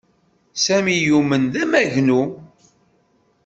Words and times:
Sami 0.63 0.95
yuman 1.05 1.43
d 1.53 1.55
amagnu 1.63 2.23